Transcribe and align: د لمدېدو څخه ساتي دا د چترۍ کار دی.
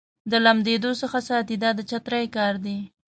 د 0.31 0.33
لمدېدو 0.45 0.91
څخه 1.01 1.19
ساتي 1.29 1.55
دا 1.63 1.69
د 1.77 1.79
چترۍ 1.89 2.25
کار 2.35 2.53
دی. 2.65 2.77